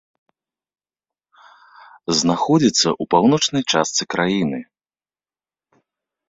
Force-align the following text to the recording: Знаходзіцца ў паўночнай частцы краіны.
Знаходзіцца 2.21 2.83
ў 2.85 3.03
паўночнай 3.15 3.63
частцы 3.75 4.03
краіны. 4.15 4.59